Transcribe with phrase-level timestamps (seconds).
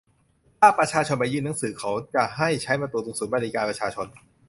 [0.59, 4.07] ถ้าประชาชนไปยื่นหนังสือ เขาจะให้ใช้ประตูตรงศูนย์บริการประชาชน